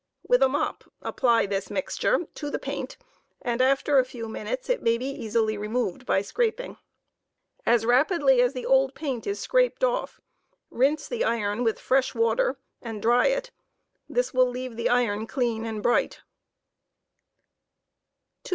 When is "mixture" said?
1.69-2.21